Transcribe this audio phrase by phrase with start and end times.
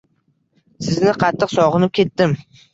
[0.87, 2.37] Sizni qattiq sog'inib ketdim